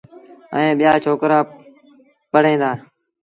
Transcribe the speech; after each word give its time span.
ائيٚݩ 0.55 0.77
ٻيٚآ 0.77 0.93
ڇوڪرآ 1.03 1.39
پڙوهيݩ 2.31 2.59
دآ۔ 2.61 2.71